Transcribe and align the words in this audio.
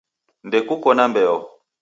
Ndekuko 0.47 0.89
na 0.97 1.05
mbeo 1.09 1.37